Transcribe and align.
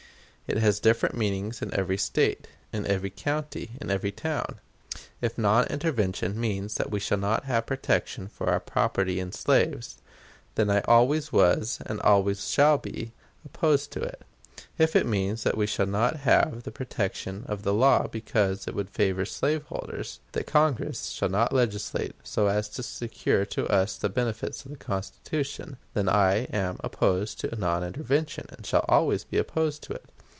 It 0.47 0.57
has 0.57 0.81
different 0.81 1.15
meanings 1.15 1.61
in 1.61 1.73
every 1.73 1.97
State, 1.97 2.49
in 2.73 2.85
every 2.85 3.09
county, 3.09 3.71
in 3.79 3.89
every 3.89 4.11
town. 4.11 4.59
If 5.21 5.37
non 5.37 5.65
intervention 5.67 6.37
means 6.37 6.75
that 6.75 6.91
we 6.91 6.99
shall 6.99 7.19
not 7.19 7.45
have 7.45 7.65
protection 7.65 8.27
for 8.27 8.49
our 8.49 8.59
property 8.59 9.21
in 9.21 9.31
slaves, 9.31 9.99
then 10.55 10.69
I 10.69 10.81
always 10.81 11.31
was, 11.31 11.79
and 11.85 12.01
always 12.01 12.49
shall 12.49 12.77
be, 12.77 13.13
opposed 13.45 13.91
to 13.93 14.01
it. 14.01 14.23
If 14.77 14.93
it 14.93 15.05
means 15.05 15.43
that 15.45 15.55
we 15.55 15.67
shall 15.67 15.85
not 15.85 16.17
have 16.17 16.63
the 16.63 16.69
protection 16.71 17.45
of 17.47 17.63
the 17.63 17.73
law 17.73 18.07
because 18.07 18.67
it 18.67 18.75
would 18.75 18.89
favor 18.89 19.23
slaveholders, 19.23 20.19
that 20.33 20.47
Congress 20.47 21.11
shall 21.11 21.29
not 21.29 21.53
legislate 21.53 22.13
so 22.25 22.47
as 22.47 22.67
to 22.71 22.83
secure 22.83 23.45
to 23.45 23.67
us 23.69 23.95
the 23.95 24.09
benefits 24.09 24.65
of 24.65 24.71
the 24.71 24.77
Constitution, 24.77 25.77
then 25.93 26.09
I 26.09 26.43
am 26.51 26.75
opposed 26.83 27.39
to 27.39 27.55
non 27.55 27.85
intervention, 27.85 28.47
and 28.49 28.65
shall 28.65 28.83
always 28.89 29.23
be 29.23 29.37
opposed 29.37 29.81
to 29.83 29.93
it." 29.93 30.11